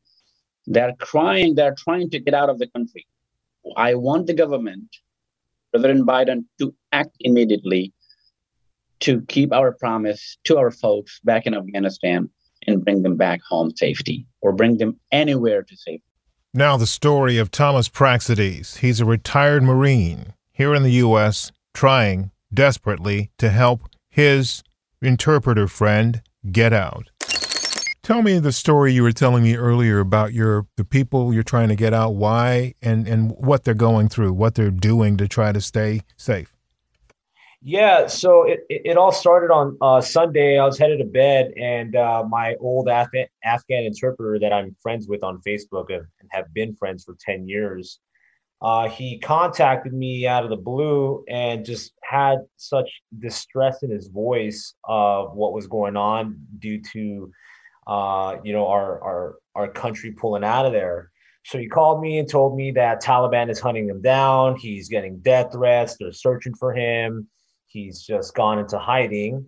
They're 0.67 0.93
crying. 0.99 1.55
They're 1.55 1.75
trying 1.77 2.09
to 2.11 2.19
get 2.19 2.33
out 2.33 2.49
of 2.49 2.59
the 2.59 2.67
country. 2.67 3.07
I 3.75 3.95
want 3.95 4.27
the 4.27 4.33
government, 4.33 4.95
President 5.71 6.05
Biden, 6.07 6.45
to 6.59 6.73
act 6.91 7.15
immediately 7.19 7.93
to 9.01 9.21
keep 9.21 9.51
our 9.51 9.71
promise 9.71 10.37
to 10.45 10.57
our 10.57 10.71
folks 10.71 11.19
back 11.23 11.45
in 11.45 11.53
Afghanistan 11.53 12.29
and 12.67 12.83
bring 12.83 13.03
them 13.03 13.17
back 13.17 13.41
home 13.47 13.71
safety 13.75 14.25
or 14.41 14.53
bring 14.53 14.77
them 14.77 14.99
anywhere 15.11 15.63
to 15.63 15.75
safety. 15.75 16.03
Now, 16.53 16.77
the 16.77 16.87
story 16.87 17.37
of 17.37 17.51
Thomas 17.51 17.89
Praxides. 17.89 18.77
He's 18.77 19.01
a 19.01 19.05
retired 19.05 19.63
Marine 19.63 20.33
here 20.51 20.73
in 20.73 20.83
the 20.83 20.91
U.S., 20.91 21.51
trying 21.75 22.31
desperately 22.51 23.29
to 23.37 23.49
help 23.49 23.81
his 24.09 24.63
interpreter 25.01 25.67
friend 25.67 26.23
get 26.51 26.73
out. 26.73 27.09
Tell 28.01 28.21
me 28.21 28.39
the 28.39 28.51
story 28.51 28.93
you 28.93 29.03
were 29.03 29.11
telling 29.11 29.43
me 29.43 29.55
earlier 29.55 29.99
about 29.99 30.31
your 30.31 30.67
the 30.77 30.85
people 30.85 31.33
you're 31.33 31.43
trying 31.43 31.69
to 31.69 31.75
get 31.75 31.93
out, 31.93 32.15
why 32.15 32.75
and 32.81 33.07
and 33.07 33.31
what 33.31 33.63
they're 33.63 33.73
going 33.73 34.09
through, 34.09 34.33
what 34.33 34.55
they're 34.55 34.71
doing 34.71 35.17
to 35.17 35.27
try 35.27 35.51
to 35.51 35.59
stay 35.59 36.01
safe. 36.15 36.55
Yeah, 37.67 38.05
so 38.05 38.43
it, 38.43 38.59
it, 38.69 38.95
all 38.95 39.11
started 39.11 39.51
on 39.51 39.75
uh, 39.81 39.99
Sunday. 39.99 40.59
I 40.59 40.65
was 40.65 40.77
headed 40.77 40.99
to 40.99 41.05
bed, 41.05 41.51
and 41.57 41.95
uh, 41.95 42.23
my 42.29 42.53
old 42.59 42.87
Afghan, 42.87 43.25
Afghan 43.43 43.85
interpreter 43.85 44.37
that 44.37 44.53
I'm 44.53 44.75
friends 44.83 45.07
with 45.07 45.23
on 45.23 45.41
Facebook 45.41 45.89
and 45.89 46.05
have 46.29 46.53
been 46.53 46.75
friends 46.75 47.03
for 47.03 47.15
10 47.19 47.47
years, 47.47 47.99
uh, 48.65 48.89
he 48.89 49.19
contacted 49.19 49.93
me 49.93 50.25
out 50.25 50.43
of 50.43 50.49
the 50.49 50.55
blue 50.55 51.23
and 51.29 51.63
just 51.63 51.93
had 52.01 52.39
such 52.57 52.89
distress 53.19 53.83
in 53.83 53.91
his 53.91 54.07
voice 54.07 54.73
of 54.85 55.35
what 55.35 55.53
was 55.53 55.67
going 55.67 55.95
on 55.95 56.35
due 56.57 56.81
to 56.81 57.31
uh, 57.87 58.37
you 58.43 58.53
know, 58.53 58.67
our 58.67 59.01
our 59.03 59.35
our 59.53 59.67
country 59.67 60.11
pulling 60.11 60.43
out 60.43 60.65
of 60.65 60.73
there. 60.73 61.11
So 61.45 61.59
he 61.59 61.67
called 61.67 62.01
me 62.01 62.17
and 62.17 62.27
told 62.27 62.57
me 62.57 62.71
that 62.71 63.03
Taliban 63.03 63.51
is 63.51 63.59
hunting 63.59 63.87
him 63.87 64.01
down. 64.01 64.55
He's 64.55 64.89
getting 64.89 65.19
death 65.19 65.51
threats. 65.51 65.95
They're 65.99 66.11
searching 66.11 66.55
for 66.55 66.73
him. 66.73 67.27
He's 67.67 68.01
just 68.01 68.33
gone 68.33 68.57
into 68.57 68.79
hiding, 68.79 69.45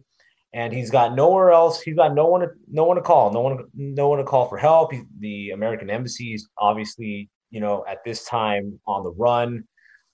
and 0.54 0.72
he's 0.72 0.92
got 0.92 1.16
nowhere 1.16 1.52
else. 1.52 1.82
He's 1.82 1.96
got 1.96 2.14
no 2.14 2.28
one 2.28 2.42
to 2.42 2.50
no 2.68 2.84
one 2.84 2.98
to 2.98 3.02
call. 3.02 3.34
No 3.34 3.42
one 3.42 3.66
no 3.74 4.10
one 4.10 4.20
to 4.20 4.24
call 4.24 4.48
for 4.48 4.58
help. 4.58 4.94
He, 4.94 5.02
the 5.20 5.50
American 5.50 5.90
embassy 5.90 6.36
is 6.36 6.48
obviously 6.60 7.32
you 7.50 7.60
know 7.60 7.86
at 7.88 8.04
this 8.04 8.26
time 8.26 8.80
on 8.86 9.04
the 9.04 9.12
run. 9.12 9.66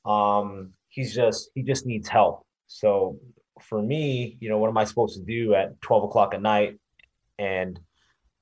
Um, 0.06 0.74
he's 0.90 1.14
just 1.14 1.52
he 1.56 1.64
just 1.64 1.86
needs 1.86 2.08
help. 2.08 2.46
So 2.68 3.20
for 3.62 3.82
me, 3.82 4.38
you 4.40 4.50
know, 4.50 4.58
what 4.58 4.70
am 4.70 4.78
I 4.78 4.84
supposed 4.84 5.16
to 5.18 5.24
do 5.24 5.54
at 5.56 5.80
twelve 5.82 6.04
o'clock 6.04 6.34
at 6.34 6.42
night? 6.42 6.80
And 7.40 7.80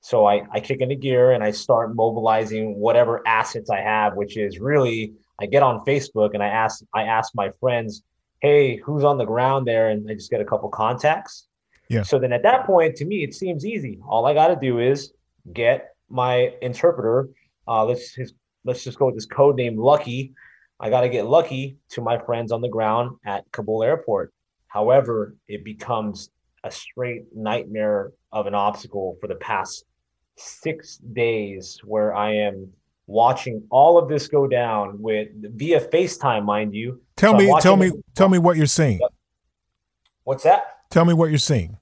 so 0.00 0.26
I, 0.26 0.42
I 0.50 0.60
kick 0.60 0.80
into 0.80 0.96
gear 0.96 1.32
and 1.32 1.44
I 1.44 1.52
start 1.52 1.94
mobilizing 1.94 2.74
whatever 2.74 3.22
assets 3.26 3.70
I 3.70 3.80
have, 3.80 4.16
which 4.16 4.36
is 4.36 4.58
really 4.58 5.12
I 5.40 5.46
get 5.46 5.62
on 5.62 5.84
Facebook 5.84 6.34
and 6.34 6.42
I 6.42 6.48
ask 6.48 6.82
I 6.92 7.04
ask 7.04 7.32
my 7.34 7.50
friends, 7.60 8.02
hey, 8.40 8.76
who's 8.76 9.04
on 9.04 9.16
the 9.16 9.24
ground 9.24 9.66
there? 9.66 9.90
And 9.90 10.10
I 10.10 10.14
just 10.14 10.30
get 10.30 10.40
a 10.40 10.44
couple 10.44 10.68
contacts. 10.68 11.46
Yeah. 11.88 12.02
So 12.02 12.18
then 12.18 12.32
at 12.32 12.42
that 12.42 12.66
point, 12.66 12.96
to 12.96 13.04
me, 13.04 13.22
it 13.22 13.34
seems 13.34 13.64
easy. 13.64 14.00
All 14.08 14.26
I 14.26 14.34
got 14.34 14.48
to 14.48 14.56
do 14.56 14.78
is 14.78 15.12
get 15.52 15.94
my 16.08 16.52
interpreter. 16.62 17.28
Uh, 17.68 17.84
let's 17.84 18.14
just, 18.14 18.34
let's 18.64 18.84
just 18.84 18.98
go 18.98 19.06
with 19.06 19.14
this 19.14 19.26
code 19.26 19.56
name 19.56 19.76
Lucky. 19.76 20.34
I 20.80 20.90
got 20.90 21.02
to 21.02 21.08
get 21.08 21.26
lucky 21.26 21.76
to 21.90 22.00
my 22.00 22.18
friends 22.18 22.50
on 22.50 22.60
the 22.60 22.68
ground 22.68 23.16
at 23.24 23.44
Kabul 23.52 23.84
airport. 23.84 24.32
However, 24.66 25.36
it 25.46 25.64
becomes 25.64 26.30
a 26.64 26.70
straight 26.70 27.24
nightmare 27.34 28.12
of 28.32 28.46
an 28.46 28.54
obstacle 28.54 29.16
for 29.20 29.28
the 29.28 29.34
past 29.36 29.84
six 30.36 30.96
days 30.96 31.80
where 31.84 32.14
I 32.14 32.34
am 32.34 32.72
watching 33.06 33.62
all 33.70 33.98
of 33.98 34.08
this 34.08 34.28
go 34.28 34.46
down 34.46 35.00
with 35.00 35.28
via 35.56 35.80
FaceTime, 35.80 36.44
mind 36.44 36.74
you. 36.74 37.00
Tell 37.16 37.32
so 37.32 37.38
me, 37.38 37.54
tell 37.60 37.76
me, 37.76 37.92
tell 38.14 38.28
me 38.28 38.38
what 38.38 38.56
you're 38.56 38.66
seeing. 38.66 39.00
What's 40.24 40.44
that? 40.44 40.64
Tell 40.90 41.04
me 41.04 41.14
what 41.14 41.30
you're 41.30 41.38
seeing. 41.38 41.78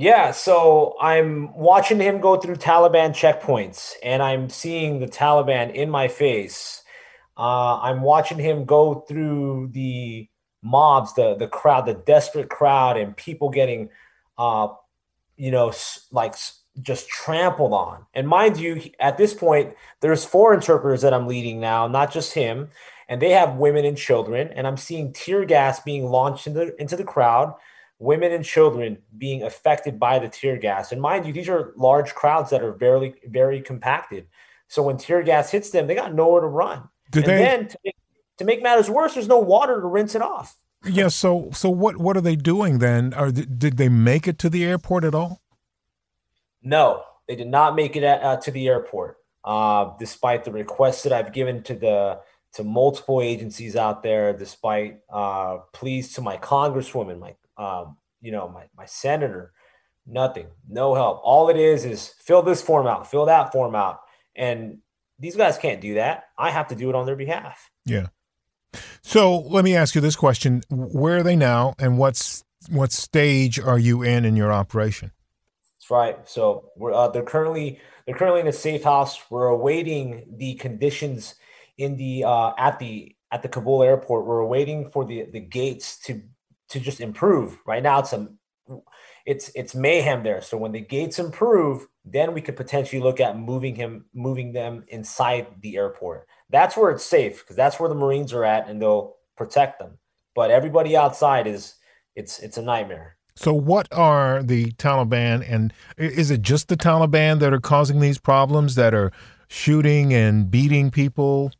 Yeah, 0.00 0.30
so 0.30 0.94
I'm 1.00 1.52
watching 1.56 1.98
him 1.98 2.20
go 2.20 2.36
through 2.36 2.54
Taliban 2.54 3.10
checkpoints, 3.10 3.94
and 4.04 4.22
I'm 4.22 4.48
seeing 4.48 5.00
the 5.00 5.08
Taliban 5.08 5.74
in 5.74 5.90
my 5.90 6.06
face. 6.06 6.84
Uh, 7.36 7.80
I'm 7.80 8.02
watching 8.02 8.38
him 8.38 8.64
go 8.64 9.00
through 9.08 9.70
the 9.72 10.28
mobs, 10.62 11.14
the 11.14 11.34
the 11.34 11.48
crowd, 11.48 11.86
the 11.86 11.94
desperate 11.94 12.48
crowd, 12.48 12.96
and 12.96 13.16
people 13.16 13.50
getting, 13.50 13.88
uh, 14.38 14.68
you 15.36 15.50
know, 15.50 15.72
like 16.12 16.36
just 16.80 17.08
trampled 17.08 17.72
on. 17.72 18.06
And 18.14 18.28
mind 18.28 18.56
you, 18.56 18.80
at 19.00 19.18
this 19.18 19.34
point, 19.34 19.74
there's 20.00 20.24
four 20.24 20.54
interpreters 20.54 21.02
that 21.02 21.12
I'm 21.12 21.26
leading 21.26 21.58
now, 21.58 21.88
not 21.88 22.12
just 22.12 22.32
him. 22.34 22.68
And 23.08 23.20
they 23.20 23.30
have 23.30 23.56
women 23.56 23.84
and 23.84 23.96
children. 23.96 24.50
And 24.54 24.64
I'm 24.64 24.76
seeing 24.76 25.12
tear 25.12 25.44
gas 25.44 25.80
being 25.80 26.04
launched 26.06 26.46
into, 26.46 26.80
into 26.80 26.94
the 26.94 27.02
crowd, 27.02 27.52
women 27.98 28.32
and 28.32 28.44
children 28.44 28.98
being 29.16 29.42
affected 29.42 29.98
by 29.98 30.18
the 30.18 30.28
tear 30.28 30.56
gas. 30.56 30.92
And 30.92 31.00
mind 31.00 31.26
you, 31.26 31.32
these 31.32 31.48
are 31.48 31.72
large 31.76 32.14
crowds 32.14 32.50
that 32.50 32.62
are 32.62 32.72
very, 32.72 33.14
very 33.26 33.60
compacted. 33.60 34.26
So 34.68 34.82
when 34.82 34.98
tear 34.98 35.22
gas 35.22 35.50
hits 35.50 35.70
them, 35.70 35.86
they 35.86 35.94
got 35.94 36.14
nowhere 36.14 36.42
to 36.42 36.46
run. 36.46 36.88
Do 37.10 37.20
and 37.20 37.28
they... 37.28 37.36
then 37.36 37.68
to 37.68 37.78
make, 37.84 37.96
to 38.38 38.44
make 38.44 38.62
matters 38.62 38.88
worse, 38.88 39.14
there's 39.14 39.28
no 39.28 39.38
water 39.38 39.80
to 39.80 39.86
rinse 39.86 40.14
it 40.14 40.22
off. 40.22 40.56
Yeah. 40.84 41.08
So, 41.08 41.50
so 41.52 41.70
what, 41.70 41.96
what 41.96 42.16
are 42.16 42.20
they 42.20 42.36
doing 42.36 42.78
then? 42.78 43.12
Are, 43.14 43.32
did 43.32 43.78
they 43.78 43.88
make 43.88 44.28
it 44.28 44.38
to 44.40 44.48
the 44.48 44.64
airport 44.64 45.04
at 45.04 45.14
all? 45.14 45.40
No, 46.62 47.02
they 47.26 47.34
did 47.34 47.48
not 47.48 47.74
make 47.74 47.96
it 47.96 48.02
at, 48.02 48.22
uh, 48.22 48.36
to 48.38 48.50
the 48.50 48.68
airport, 48.68 49.16
uh, 49.44 49.92
despite 49.98 50.44
the 50.44 50.52
requests 50.52 51.02
that 51.02 51.12
I've 51.12 51.32
given 51.32 51.62
to 51.64 51.74
the 51.74 52.20
to 52.54 52.64
multiple 52.64 53.20
agencies 53.20 53.76
out 53.76 54.02
there. 54.02 54.32
Despite 54.32 54.98
uh, 55.12 55.58
pleas 55.72 56.14
to 56.14 56.20
my 56.20 56.36
congresswoman, 56.36 57.18
my 57.18 57.34
um, 57.58 57.96
you 58.20 58.32
know 58.32 58.48
my 58.48 58.64
my 58.76 58.86
senator, 58.86 59.52
nothing, 60.06 60.46
no 60.68 60.94
help. 60.94 61.20
All 61.22 61.48
it 61.50 61.56
is 61.56 61.84
is 61.84 62.14
fill 62.20 62.42
this 62.42 62.62
form 62.62 62.86
out, 62.86 63.10
fill 63.10 63.26
that 63.26 63.52
form 63.52 63.74
out, 63.74 64.00
and 64.34 64.78
these 65.18 65.36
guys 65.36 65.58
can't 65.58 65.80
do 65.80 65.94
that. 65.94 66.24
I 66.38 66.50
have 66.50 66.68
to 66.68 66.74
do 66.74 66.88
it 66.88 66.94
on 66.94 67.06
their 67.06 67.16
behalf. 67.16 67.70
Yeah. 67.84 68.08
So 69.02 69.38
let 69.38 69.64
me 69.64 69.74
ask 69.74 69.94
you 69.94 70.00
this 70.00 70.16
question: 70.16 70.62
Where 70.70 71.18
are 71.18 71.22
they 71.22 71.36
now, 71.36 71.74
and 71.78 71.98
what's 71.98 72.44
what 72.70 72.92
stage 72.92 73.58
are 73.58 73.78
you 73.78 74.02
in 74.02 74.24
in 74.24 74.36
your 74.36 74.52
operation? 74.52 75.12
That's 75.76 75.90
right. 75.90 76.28
So 76.28 76.70
we're 76.76 76.92
uh, 76.92 77.08
they're 77.08 77.22
currently 77.22 77.80
they're 78.06 78.16
currently 78.16 78.40
in 78.40 78.46
a 78.46 78.52
safe 78.52 78.84
house. 78.84 79.18
We're 79.30 79.46
awaiting 79.46 80.34
the 80.36 80.54
conditions 80.54 81.34
in 81.76 81.96
the 81.96 82.24
uh, 82.24 82.52
at 82.58 82.78
the 82.78 83.14
at 83.32 83.42
the 83.42 83.48
Kabul 83.48 83.82
airport. 83.82 84.26
We're 84.26 84.44
waiting 84.44 84.90
for 84.90 85.04
the 85.04 85.26
the 85.32 85.40
gates 85.40 85.98
to 86.00 86.22
to 86.70 86.80
just 86.80 87.00
improve. 87.00 87.58
Right 87.66 87.82
now, 87.82 88.00
it's 88.00 88.12
a 88.12 88.28
it's 89.26 89.50
it's 89.54 89.74
mayhem 89.74 90.22
there. 90.22 90.40
So 90.40 90.56
when 90.56 90.72
the 90.72 90.80
gates 90.80 91.18
improve, 91.18 91.86
then 92.04 92.32
we 92.32 92.40
could 92.40 92.56
potentially 92.56 93.02
look 93.02 93.20
at 93.20 93.38
moving 93.38 93.74
him 93.74 94.06
moving 94.14 94.52
them 94.52 94.84
inside 94.88 95.46
the 95.60 95.76
airport. 95.76 96.26
That's 96.50 96.76
where 96.76 96.90
it's 96.90 97.04
safe 97.04 97.40
because 97.40 97.56
that's 97.56 97.78
where 97.78 97.88
the 97.88 97.94
Marines 97.94 98.32
are 98.32 98.44
at, 98.44 98.68
and 98.68 98.80
they'll 98.80 99.16
protect 99.36 99.78
them. 99.78 99.98
But 100.34 100.50
everybody 100.50 100.96
outside 100.96 101.46
is 101.46 101.74
it's 102.16 102.38
it's 102.40 102.56
a 102.56 102.62
nightmare. 102.62 103.16
So, 103.36 103.54
what 103.54 103.86
are 103.92 104.42
the 104.42 104.72
Taliban, 104.72 105.44
and 105.48 105.72
is 105.96 106.30
it 106.30 106.42
just 106.42 106.68
the 106.68 106.76
Taliban 106.76 107.38
that 107.38 107.52
are 107.52 107.60
causing 107.60 108.00
these 108.00 108.18
problems 108.18 108.74
that 108.74 108.94
are 108.94 109.12
shooting 109.48 110.12
and 110.12 110.50
beating 110.50 110.90
people? 110.90 111.52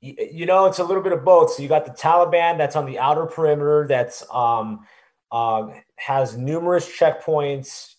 You 0.00 0.46
know, 0.46 0.66
it's 0.66 0.78
a 0.78 0.84
little 0.84 1.02
bit 1.02 1.12
of 1.12 1.24
both. 1.24 1.52
So, 1.52 1.62
you 1.62 1.68
got 1.68 1.84
the 1.84 1.92
Taliban 1.92 2.56
that's 2.56 2.76
on 2.76 2.86
the 2.86 2.98
outer 2.98 3.26
perimeter, 3.26 3.86
that's 3.88 4.24
um, 4.32 4.86
uh, 5.32 5.68
has 5.96 6.36
numerous 6.36 6.88
checkpoints, 6.88 7.94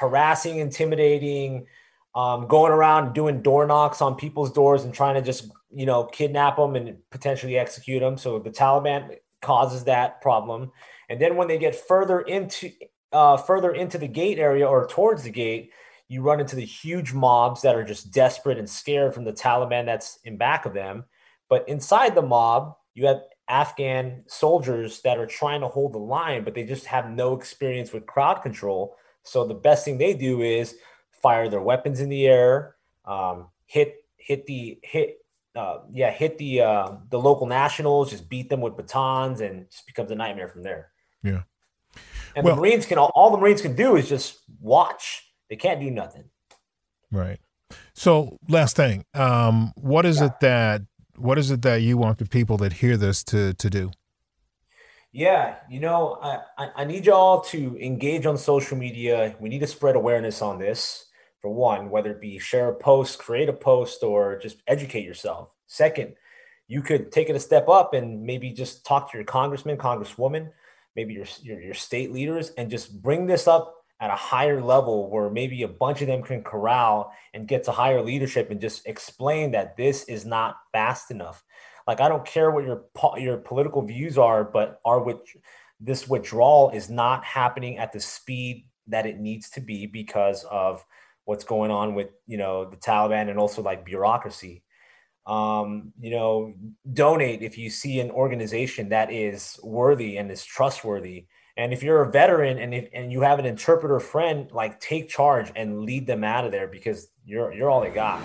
harassing, 0.00 0.58
intimidating, 0.58 1.66
um, 2.16 2.48
going 2.48 2.72
around 2.72 3.12
doing 3.12 3.42
door 3.42 3.64
knocks 3.64 4.02
on 4.02 4.16
people's 4.16 4.52
doors 4.52 4.84
and 4.84 4.92
trying 4.92 5.14
to 5.14 5.22
just 5.22 5.50
you 5.70 5.86
know 5.86 6.04
kidnap 6.04 6.56
them 6.56 6.74
and 6.74 6.96
potentially 7.10 7.56
execute 7.56 8.00
them. 8.00 8.18
So, 8.18 8.38
the 8.40 8.50
Taliban 8.50 9.16
causes 9.40 9.84
that 9.84 10.20
problem 10.20 10.72
and 11.08 11.20
then 11.20 11.36
when 11.36 11.48
they 11.48 11.58
get 11.58 11.74
further 11.74 12.20
into 12.20 12.70
uh, 13.12 13.36
further 13.36 13.72
into 13.72 13.98
the 13.98 14.08
gate 14.08 14.38
area 14.38 14.66
or 14.66 14.86
towards 14.86 15.22
the 15.22 15.30
gate, 15.30 15.72
you 16.08 16.22
run 16.22 16.40
into 16.40 16.56
the 16.56 16.64
huge 16.64 17.12
mobs 17.12 17.62
that 17.62 17.74
are 17.74 17.84
just 17.84 18.12
desperate 18.12 18.58
and 18.58 18.68
scared 18.68 19.14
from 19.14 19.24
the 19.24 19.32
Taliban 19.32 19.84
that's 19.84 20.18
in 20.24 20.36
back 20.36 20.64
of 20.64 20.74
them. 20.74 21.04
But 21.48 21.68
inside 21.68 22.14
the 22.14 22.22
mob, 22.22 22.76
you 22.94 23.06
have 23.06 23.22
Afghan 23.48 24.24
soldiers 24.26 25.00
that 25.02 25.18
are 25.18 25.26
trying 25.26 25.60
to 25.60 25.68
hold 25.68 25.92
the 25.92 25.98
line, 25.98 26.44
but 26.44 26.54
they 26.54 26.64
just 26.64 26.86
have 26.86 27.10
no 27.10 27.34
experience 27.34 27.92
with 27.92 28.06
crowd 28.06 28.42
control. 28.42 28.96
So 29.22 29.46
the 29.46 29.54
best 29.54 29.84
thing 29.84 29.98
they 29.98 30.14
do 30.14 30.42
is 30.42 30.76
fire 31.10 31.48
their 31.48 31.60
weapons 31.60 32.00
in 32.00 32.08
the 32.08 32.26
air, 32.26 32.76
um, 33.04 33.48
hit 33.66 33.96
hit 34.16 34.46
the 34.46 34.78
hit 34.82 35.18
uh, 35.56 35.78
yeah 35.92 36.10
hit 36.10 36.38
the 36.38 36.60
uh, 36.62 36.92
the 37.10 37.18
local 37.18 37.46
nationals, 37.46 38.10
just 38.10 38.28
beat 38.28 38.48
them 38.48 38.60
with 38.60 38.76
batons, 38.76 39.40
and 39.40 39.70
just 39.70 39.86
becomes 39.86 40.10
a 40.10 40.14
nightmare 40.14 40.48
from 40.48 40.62
there. 40.62 40.90
Yeah. 41.22 41.42
And 42.36 42.44
well, 42.44 42.54
the 42.54 42.60
Marines 42.60 42.86
can 42.86 42.98
all, 42.98 43.10
all 43.14 43.30
the 43.30 43.38
Marines 43.38 43.62
can 43.62 43.74
do 43.74 43.96
is 43.96 44.08
just 44.08 44.38
watch. 44.60 45.24
They 45.50 45.56
can't 45.56 45.80
do 45.80 45.90
nothing. 45.90 46.24
Right. 47.10 47.40
So 47.94 48.38
last 48.48 48.76
thing, 48.76 49.04
um, 49.14 49.72
what 49.76 50.06
is 50.06 50.20
yeah. 50.20 50.26
it 50.26 50.40
that 50.40 50.82
what 51.16 51.38
is 51.38 51.50
it 51.50 51.62
that 51.62 51.82
you 51.82 51.98
want 51.98 52.18
the 52.18 52.26
people 52.26 52.56
that 52.58 52.74
hear 52.74 52.96
this 52.96 53.22
to 53.24 53.54
to 53.54 53.70
do? 53.70 53.90
Yeah, 55.10 55.56
you 55.70 55.80
know, 55.80 56.18
I, 56.22 56.70
I 56.76 56.84
need 56.84 57.06
y'all 57.06 57.40
to 57.40 57.78
engage 57.80 58.26
on 58.26 58.36
social 58.36 58.76
media. 58.76 59.34
We 59.40 59.48
need 59.48 59.60
to 59.60 59.66
spread 59.66 59.96
awareness 59.96 60.42
on 60.42 60.58
this. 60.58 61.06
For 61.40 61.50
one, 61.50 61.88
whether 61.88 62.10
it 62.10 62.20
be 62.20 62.38
share 62.38 62.68
a 62.68 62.74
post, 62.74 63.18
create 63.18 63.48
a 63.48 63.52
post, 63.52 64.02
or 64.02 64.38
just 64.38 64.58
educate 64.66 65.04
yourself. 65.04 65.50
Second, 65.66 66.14
you 66.66 66.82
could 66.82 67.10
take 67.10 67.30
it 67.30 67.36
a 67.36 67.40
step 67.40 67.68
up 67.68 67.94
and 67.94 68.22
maybe 68.22 68.52
just 68.52 68.84
talk 68.84 69.10
to 69.10 69.18
your 69.18 69.24
congressman, 69.24 69.76
congresswoman, 69.76 70.50
maybe 70.96 71.14
your, 71.14 71.26
your, 71.42 71.60
your 71.60 71.74
state 71.74 72.12
leaders, 72.12 72.50
and 72.58 72.70
just 72.70 73.00
bring 73.00 73.26
this 73.26 73.46
up 73.46 73.77
at 74.00 74.10
a 74.10 74.16
higher 74.16 74.62
level 74.62 75.10
where 75.10 75.28
maybe 75.28 75.62
a 75.62 75.68
bunch 75.68 76.00
of 76.00 76.06
them 76.06 76.22
can 76.22 76.42
corral 76.42 77.12
and 77.34 77.48
get 77.48 77.64
to 77.64 77.72
higher 77.72 78.02
leadership 78.02 78.50
and 78.50 78.60
just 78.60 78.86
explain 78.86 79.50
that 79.50 79.76
this 79.76 80.04
is 80.04 80.24
not 80.24 80.56
fast 80.72 81.10
enough. 81.10 81.42
Like 81.86 82.00
I 82.00 82.08
don't 82.08 82.24
care 82.24 82.50
what 82.50 82.64
your 82.64 82.84
your 83.16 83.38
political 83.38 83.82
views 83.82 84.18
are, 84.18 84.44
but 84.44 84.80
our 84.84 85.02
which 85.02 85.36
this 85.80 86.08
withdrawal 86.08 86.70
is 86.70 86.90
not 86.90 87.24
happening 87.24 87.78
at 87.78 87.92
the 87.92 88.00
speed 88.00 88.66
that 88.88 89.06
it 89.06 89.18
needs 89.18 89.50
to 89.50 89.60
be 89.60 89.86
because 89.86 90.44
of 90.44 90.84
what's 91.24 91.44
going 91.44 91.70
on 91.70 91.94
with 91.94 92.08
you 92.26 92.38
know 92.38 92.68
the 92.68 92.76
Taliban 92.76 93.30
and 93.30 93.38
also 93.38 93.62
like 93.62 93.84
bureaucracy. 93.84 94.62
Um, 95.26 95.92
you 96.00 96.10
know, 96.10 96.54
donate 96.90 97.42
if 97.42 97.58
you 97.58 97.68
see 97.68 98.00
an 98.00 98.10
organization 98.10 98.88
that 98.90 99.12
is 99.12 99.58
worthy 99.62 100.16
and 100.16 100.30
is 100.30 100.44
trustworthy. 100.44 101.26
And 101.58 101.72
if 101.72 101.82
you're 101.82 102.02
a 102.02 102.08
veteran 102.08 102.56
and 102.58 102.72
if 102.72 102.88
and 102.92 103.10
you 103.10 103.22
have 103.22 103.40
an 103.40 103.44
interpreter 103.44 103.98
friend, 103.98 104.48
like 104.52 104.78
take 104.78 105.08
charge 105.08 105.50
and 105.56 105.80
lead 105.80 106.06
them 106.06 106.22
out 106.22 106.44
of 106.44 106.52
there 106.52 106.68
because 106.68 107.10
you're 107.26 107.52
you're 107.52 107.68
all 107.68 107.80
they 107.80 107.90
got. 107.90 108.22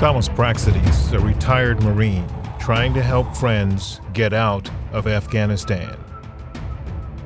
Thomas 0.00 0.30
Praxedes, 0.30 1.12
a 1.12 1.20
retired 1.20 1.82
Marine, 1.82 2.26
trying 2.58 2.94
to 2.94 3.02
help 3.02 3.36
friends 3.36 4.00
get 4.14 4.32
out 4.32 4.70
of 4.92 5.06
Afghanistan. 5.06 5.94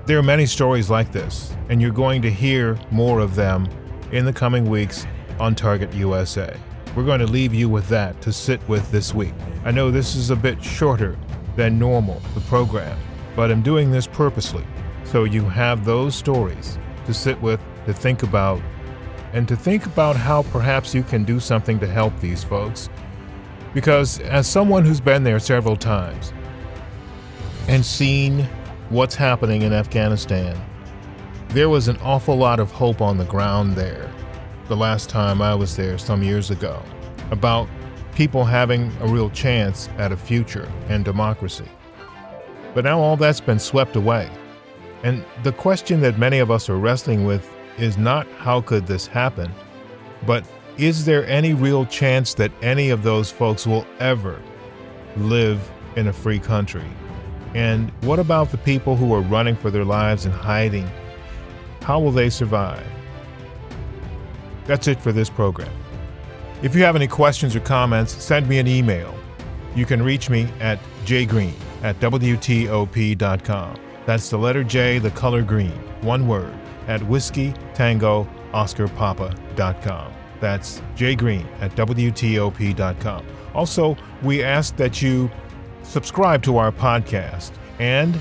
There 0.06 0.18
are 0.18 0.22
many 0.22 0.46
stories 0.46 0.90
like 0.90 1.12
this, 1.12 1.54
and 1.68 1.80
you're 1.80 1.92
going 1.92 2.20
to 2.22 2.30
hear 2.32 2.76
more 2.90 3.20
of 3.20 3.36
them 3.36 3.68
in 4.10 4.24
the 4.24 4.32
coming 4.32 4.68
weeks 4.68 5.06
on 5.38 5.54
Target 5.54 5.94
USA. 5.94 6.56
We're 6.96 7.04
going 7.04 7.20
to 7.20 7.28
leave 7.28 7.54
you 7.54 7.68
with 7.68 7.88
that 7.90 8.20
to 8.22 8.32
sit 8.32 8.60
with 8.68 8.90
this 8.90 9.14
week. 9.14 9.34
I 9.64 9.70
know 9.70 9.92
this 9.92 10.16
is 10.16 10.30
a 10.30 10.36
bit 10.36 10.60
shorter 10.60 11.16
than 11.56 11.78
normal, 11.78 12.20
the 12.34 12.40
program, 12.42 12.98
but 13.36 13.50
I'm 13.50 13.62
doing 13.62 13.90
this 13.90 14.06
purposely 14.06 14.64
so 15.04 15.24
you 15.24 15.42
have 15.44 15.84
those 15.84 16.14
stories 16.14 16.78
to 17.06 17.12
sit 17.12 17.40
with, 17.42 17.60
to 17.86 17.92
think 17.92 18.22
about, 18.22 18.60
and 19.32 19.48
to 19.48 19.56
think 19.56 19.86
about 19.86 20.14
how 20.14 20.42
perhaps 20.44 20.94
you 20.94 21.02
can 21.02 21.24
do 21.24 21.40
something 21.40 21.80
to 21.80 21.86
help 21.86 22.18
these 22.20 22.44
folks. 22.44 22.88
Because 23.74 24.20
as 24.20 24.46
someone 24.46 24.84
who's 24.84 25.00
been 25.00 25.24
there 25.24 25.38
several 25.38 25.76
times 25.76 26.32
and 27.68 27.84
seen 27.84 28.48
what's 28.88 29.14
happening 29.14 29.62
in 29.62 29.72
Afghanistan, 29.72 30.60
there 31.48 31.68
was 31.68 31.88
an 31.88 31.96
awful 31.98 32.36
lot 32.36 32.60
of 32.60 32.70
hope 32.70 33.00
on 33.00 33.18
the 33.18 33.24
ground 33.24 33.74
there 33.74 34.10
the 34.68 34.76
last 34.76 35.08
time 35.08 35.42
I 35.42 35.54
was 35.54 35.76
there 35.76 35.98
some 35.98 36.22
years 36.22 36.50
ago 36.52 36.80
about 37.32 37.68
people 38.14 38.44
having 38.44 38.92
a 39.00 39.06
real 39.06 39.30
chance 39.30 39.88
at 39.98 40.12
a 40.12 40.16
future 40.16 40.70
and 40.88 41.04
democracy. 41.04 41.68
But 42.74 42.84
now 42.84 43.00
all 43.00 43.16
that's 43.16 43.40
been 43.40 43.58
swept 43.58 43.96
away. 43.96 44.30
And 45.02 45.24
the 45.42 45.52
question 45.52 46.00
that 46.02 46.18
many 46.18 46.38
of 46.38 46.50
us 46.50 46.68
are 46.68 46.76
wrestling 46.76 47.24
with 47.24 47.48
is 47.78 47.96
not 47.96 48.26
how 48.38 48.60
could 48.60 48.86
this 48.86 49.06
happen, 49.06 49.50
but 50.26 50.44
is 50.76 51.04
there 51.04 51.26
any 51.26 51.54
real 51.54 51.84
chance 51.86 52.34
that 52.34 52.52
any 52.62 52.90
of 52.90 53.02
those 53.02 53.30
folks 53.30 53.66
will 53.66 53.86
ever 53.98 54.40
live 55.16 55.70
in 55.96 56.08
a 56.08 56.12
free 56.12 56.38
country? 56.38 56.84
And 57.54 57.90
what 58.02 58.18
about 58.18 58.50
the 58.50 58.58
people 58.58 58.96
who 58.96 59.12
are 59.12 59.22
running 59.22 59.56
for 59.56 59.70
their 59.70 59.84
lives 59.84 60.24
and 60.24 60.34
hiding? 60.34 60.88
How 61.82 61.98
will 61.98 62.12
they 62.12 62.30
survive? 62.30 62.86
That's 64.66 64.86
it 64.86 65.00
for 65.00 65.12
this 65.12 65.28
program. 65.28 65.72
If 66.62 66.74
you 66.74 66.82
have 66.82 66.94
any 66.94 67.06
questions 67.06 67.56
or 67.56 67.60
comments, 67.60 68.22
send 68.22 68.48
me 68.48 68.58
an 68.58 68.66
email. 68.66 69.14
You 69.74 69.86
can 69.86 70.02
reach 70.02 70.28
me 70.28 70.46
at 70.60 70.78
jgreen 71.04 71.54
at 71.82 71.98
WTOP.com. 72.00 73.80
That's 74.04 74.28
the 74.28 74.36
letter 74.36 74.62
J, 74.62 74.98
the 74.98 75.10
color 75.12 75.42
green, 75.42 75.72
one 76.02 76.26
word 76.26 76.52
at 76.86 77.02
whiskey 77.04 77.54
tango 77.74 78.28
oscar 78.52 78.88
papa.com. 78.88 80.12
That's 80.40 80.82
jgreen 80.96 81.46
at 81.60 81.74
WTOP.com. 81.76 83.26
Also, 83.54 83.96
we 84.22 84.42
ask 84.42 84.76
that 84.76 85.00
you 85.00 85.30
subscribe 85.82 86.42
to 86.42 86.58
our 86.58 86.72
podcast 86.72 87.52
and 87.78 88.20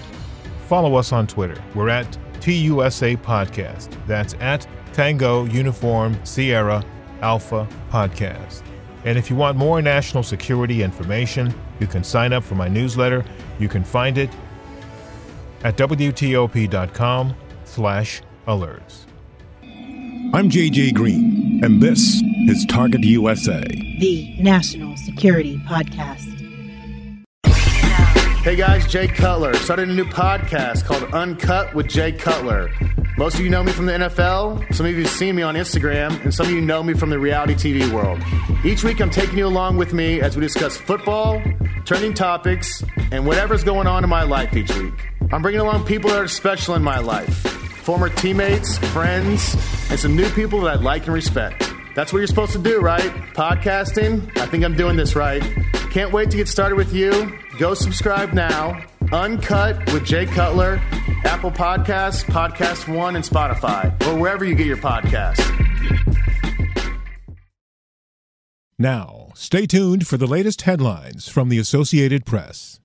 follow 0.68 0.96
us 0.96 1.12
on 1.12 1.28
Twitter. 1.28 1.62
We're 1.76 1.90
at 1.90 2.18
TUSA 2.40 3.18
Podcast. 3.18 3.90
That's 4.08 4.34
at 4.36 4.66
Tango 4.94 5.44
Uniform 5.46 6.18
Sierra 6.24 6.84
Alpha 7.22 7.68
Podcast. 7.90 8.64
And 9.06 9.18
if 9.18 9.30
you 9.30 9.36
want 9.36 9.58
more 9.58 9.82
national 9.82 10.24
security 10.24 10.84
information, 10.84 11.54
you 11.80 11.88
can 11.88 12.04
sign 12.04 12.34
up 12.34 12.44
for 12.44 12.56
my 12.56 12.68
newsletter. 12.68 13.24
You 13.60 13.70
can 13.70 13.84
find 13.84 14.18
it 14.18 14.30
at 15.64 15.78
WTOP.com 15.78 17.36
slash 17.64 18.22
alerts. 18.48 19.06
I'm 20.32 20.50
JJ 20.50 20.94
Green, 20.94 21.62
and 21.64 21.82
this 21.82 22.22
is 22.48 22.66
Target 22.68 23.04
USA, 23.04 23.64
the 24.00 24.36
National 24.40 24.96
Security 24.98 25.58
Podcast. 25.66 26.26
Hey 28.44 28.56
guys, 28.56 28.88
Jay 28.88 29.08
Cutler. 29.08 29.54
Started 29.56 29.90
a 29.90 29.94
new 29.94 30.06
podcast 30.06 30.86
called 30.86 31.04
Uncut 31.14 31.74
with 31.74 31.88
Jay 31.88 32.12
Cutler. 32.12 32.70
Most 33.20 33.36
of 33.36 33.42
you 33.42 33.50
know 33.50 33.62
me 33.62 33.74
from 33.74 33.86
the 33.86 33.92
NFL, 33.92 34.74
some 34.74 34.86
of 34.86 34.94
you 34.94 35.02
have 35.02 35.12
seen 35.12 35.36
me 35.36 35.42
on 35.42 35.56
Instagram, 35.56 36.24
and 36.24 36.34
some 36.34 36.46
of 36.46 36.54
you 36.54 36.62
know 36.62 36.82
me 36.82 36.94
from 36.94 37.10
the 37.10 37.20
reality 37.20 37.54
TV 37.54 37.92
world. 37.92 38.18
Each 38.64 38.82
week 38.82 39.02
I'm 39.02 39.10
taking 39.10 39.38
you 39.38 39.46
along 39.46 39.76
with 39.76 39.92
me 39.92 40.22
as 40.22 40.38
we 40.38 40.42
discuss 40.42 40.78
football, 40.78 41.42
trending 41.84 42.14
topics, 42.14 42.82
and 43.12 43.28
whatever's 43.28 43.62
going 43.62 43.88
on 43.88 44.06
in 44.06 44.10
my 44.10 44.24
life 44.24 44.56
each 44.56 44.74
week. 44.74 44.94
I'm 45.34 45.42
bringing 45.42 45.60
along 45.60 45.86
people 45.86 46.10
that 46.12 46.18
are 46.18 46.30
special 46.30 46.76
in 46.76 46.82
my 46.82 47.00
life 47.00 47.36
former 47.84 48.08
teammates, 48.08 48.78
friends, 48.94 49.54
and 49.90 50.00
some 50.00 50.16
new 50.16 50.30
people 50.30 50.62
that 50.62 50.78
I 50.78 50.82
like 50.82 51.04
and 51.04 51.14
respect. 51.14 51.74
That's 51.96 52.14
what 52.14 52.20
you're 52.20 52.28
supposed 52.28 52.54
to 52.54 52.60
do, 52.60 52.80
right? 52.80 53.12
Podcasting? 53.34 54.38
I 54.38 54.46
think 54.46 54.64
I'm 54.64 54.76
doing 54.76 54.96
this 54.96 55.14
right. 55.14 55.44
Can't 55.92 56.14
wait 56.14 56.32
to 56.32 56.38
get 56.38 56.48
started 56.48 56.78
with 56.78 56.94
you. 56.94 57.38
Go 57.58 57.74
subscribe 57.74 58.32
now. 58.32 58.82
Uncut 59.12 59.92
with 59.92 60.06
Jay 60.06 60.26
Cutler, 60.26 60.80
Apple 61.26 61.52
Podcasts, 61.52 62.24
Podcast 62.24 62.94
One, 62.94 63.16
and 63.16 63.26
Spotify, 63.26 63.92
or 64.08 64.18
wherever 64.20 64.46
you 64.46 64.56
get 64.56 64.68
your 64.68 64.78
podcasts. 64.78 65.46
Now, 68.78 69.32
stay 69.36 69.66
tuned 69.66 70.08
for 70.08 70.16
the 70.16 70.26
latest 70.26 70.62
headlines 70.62 71.28
from 71.28 71.50
the 71.50 71.60
Associated 71.60 72.26
Press. 72.26 72.80